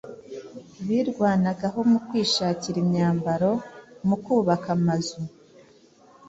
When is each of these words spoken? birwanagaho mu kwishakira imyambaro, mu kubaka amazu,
birwanagaho 0.87 1.79
mu 1.91 1.99
kwishakira 2.07 2.77
imyambaro, 2.83 3.51
mu 4.07 4.15
kubaka 4.23 4.67
amazu, 4.77 5.19